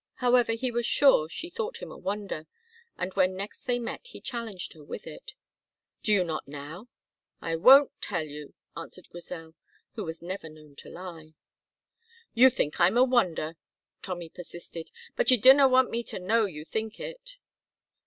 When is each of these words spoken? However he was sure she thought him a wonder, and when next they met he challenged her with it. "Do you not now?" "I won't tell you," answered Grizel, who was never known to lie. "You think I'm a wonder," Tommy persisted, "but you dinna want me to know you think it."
However 0.15 0.53
he 0.53 0.71
was 0.71 0.87
sure 0.87 1.29
she 1.29 1.47
thought 1.47 1.77
him 1.77 1.91
a 1.91 1.95
wonder, 1.95 2.47
and 2.97 3.13
when 3.13 3.35
next 3.35 3.65
they 3.65 3.77
met 3.77 4.07
he 4.07 4.19
challenged 4.19 4.73
her 4.73 4.83
with 4.83 5.05
it. 5.05 5.35
"Do 6.01 6.11
you 6.11 6.23
not 6.23 6.47
now?" 6.47 6.87
"I 7.39 7.55
won't 7.55 7.91
tell 8.01 8.25
you," 8.25 8.55
answered 8.75 9.09
Grizel, 9.09 9.53
who 9.93 10.03
was 10.03 10.23
never 10.23 10.49
known 10.49 10.75
to 10.77 10.89
lie. 10.89 11.35
"You 12.33 12.49
think 12.49 12.79
I'm 12.79 12.97
a 12.97 13.03
wonder," 13.03 13.57
Tommy 14.01 14.29
persisted, 14.29 14.89
"but 15.15 15.29
you 15.29 15.37
dinna 15.37 15.67
want 15.67 15.91
me 15.91 16.01
to 16.05 16.17
know 16.17 16.45
you 16.45 16.65
think 16.65 16.99
it." 16.99 17.37